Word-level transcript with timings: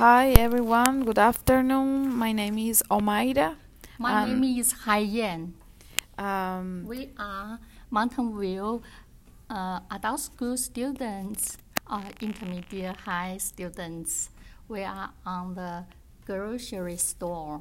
Hi 0.00 0.30
everyone, 0.32 1.04
good 1.04 1.18
afternoon. 1.18 2.08
My 2.16 2.32
name 2.32 2.56
is 2.58 2.82
Omaira. 2.90 3.56
My 3.98 4.22
Um, 4.22 4.40
name 4.40 4.58
is 4.60 4.72
Haiyan. 4.88 5.52
Um, 6.16 6.86
We 6.88 7.10
are 7.18 7.60
Mountain 7.90 8.32
View 8.38 8.80
uh, 9.50 9.80
adult 9.90 10.20
school 10.20 10.56
students, 10.56 11.58
uh, 11.86 12.08
intermediate 12.20 12.96
high 13.04 13.36
students. 13.36 14.30
We 14.68 14.84
are 14.84 15.10
on 15.26 15.54
the 15.54 15.84
grocery 16.26 16.96
store. 16.96 17.60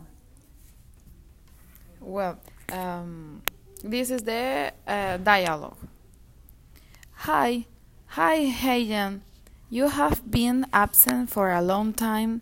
well, 2.00 2.40
um, 2.72 3.42
this 3.84 4.10
is 4.10 4.22
the 4.24 4.72
uh, 4.88 5.18
dialogue. 5.18 5.76
Hi, 7.28 7.66
hi, 8.16 8.48
Haiyan. 8.48 9.20
You 9.72 9.90
have 9.90 10.32
been 10.32 10.66
absent 10.74 11.30
for 11.30 11.52
a 11.52 11.62
long 11.62 11.94
time, 11.94 12.42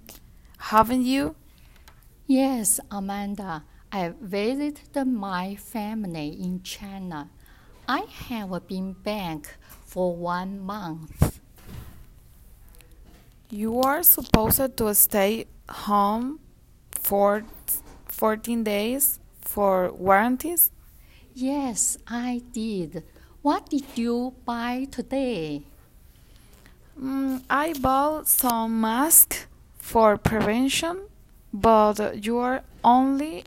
haven't 0.60 1.04
you? 1.04 1.36
Yes, 2.26 2.80
Amanda, 2.90 3.66
I 3.92 4.14
visited 4.22 5.06
my 5.06 5.56
family 5.56 6.30
in 6.42 6.64
China. 6.64 7.30
I 7.86 8.06
have 8.30 8.66
been 8.66 8.94
back 8.94 9.58
for 9.86 10.16
one 10.16 10.62
month. 10.62 11.42
You 13.50 13.82
are 13.82 14.04
supposed 14.04 14.78
to 14.78 14.96
stay 14.96 15.48
home 15.68 16.40
for 16.92 17.44
14 18.06 18.64
days 18.64 19.20
for 19.42 19.92
warranties. 19.92 20.72
Yes, 21.34 21.98
I 22.08 22.42
did. 22.54 23.04
What 23.42 23.70
did 23.70 23.84
you 23.96 24.34
buy 24.46 24.88
today? 24.90 25.64
Mm, 27.00 27.44
I 27.48 27.74
bought 27.74 28.28
some 28.28 28.82
masks 28.82 29.46
for 29.78 30.18
prevention, 30.18 31.08
but 31.54 32.26
you 32.26 32.40
are 32.40 32.64
only 32.84 33.44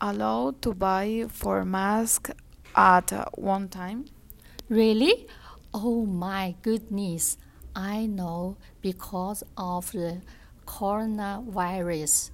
allowed 0.00 0.62
to 0.62 0.72
buy 0.72 1.26
four 1.28 1.66
masks 1.66 2.30
at 2.74 3.12
one 3.36 3.68
time. 3.68 4.06
Really? 4.70 5.26
Oh 5.74 6.06
my 6.06 6.54
goodness. 6.62 7.36
I 7.76 8.06
know 8.06 8.56
because 8.80 9.42
of 9.58 9.92
the 9.92 10.22
coronavirus. 10.66 12.30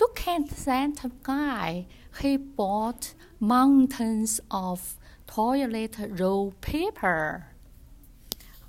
Look 0.00 0.26
at 0.26 0.48
that 0.48 1.10
guy. 1.22 1.86
He 2.22 2.38
bought 2.38 3.12
mountains 3.38 4.40
of 4.50 4.96
toilet 5.26 5.96
roll 6.08 6.52
paper. 6.62 7.53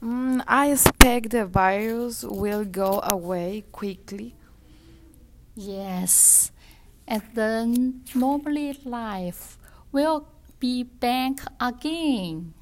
Mm, 0.06 0.44
I 0.48 0.70
expect 0.72 1.32
the 1.32 1.48
virus 1.48 2.24
will 2.24 2.64
go 2.64 3.00
away 3.04 3.64
quickly. 3.72 4.36
Yes, 5.56 6.52
and 7.08 7.24
then 7.34 8.04
normally 8.14 8.78
life 8.86 9.58
will 9.92 10.28
be 10.60 10.84
back 10.84 11.40
again. 11.60 12.54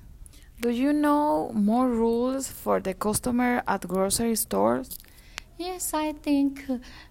Do 0.61 0.69
you 0.69 0.93
know 0.93 1.51
more 1.53 1.89
rules 1.89 2.47
for 2.47 2.79
the 2.79 2.93
customer 2.93 3.61
at 3.67 3.89
grocery 3.89 4.35
stores? 4.37 4.97
Yes, 5.57 5.93
I 5.93 6.13
think 6.13 6.63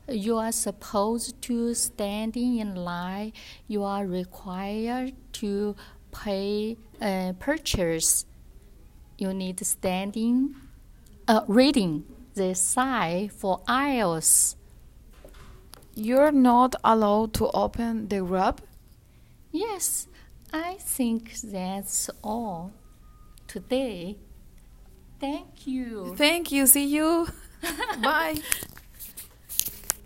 you 0.08 0.38
are 0.38 0.52
supposed 0.52 1.42
to 1.42 1.74
standing 1.74 2.56
in 2.56 2.74
line. 2.74 3.34
You 3.68 3.84
are 3.84 4.06
required 4.06 5.12
to 5.34 5.76
pay 6.10 6.78
uh, 7.02 7.34
purchase. 7.38 8.24
You 9.18 9.32
need 9.32 9.64
standing, 9.64 10.54
uh, 11.28 11.42
reading 11.46 12.04
the 12.34 12.54
sign 12.54 13.28
for 13.28 13.60
aisles. 13.68 14.56
You're 15.94 16.32
not 16.32 16.74
allowed 16.82 17.34
to 17.34 17.50
open 17.50 18.08
the 18.08 18.22
wrap. 18.22 18.62
Yes, 19.50 20.08
I 20.52 20.74
think 20.80 21.34
that's 21.42 22.08
all 22.24 22.72
today. 23.46 24.16
Thank 25.20 25.66
you. 25.66 26.14
Thank 26.16 26.50
you. 26.50 26.66
See 26.66 26.86
you. 26.86 27.28
Bye. 28.02 28.38